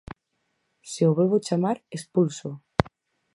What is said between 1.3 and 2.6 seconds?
chamar, expúlsoo.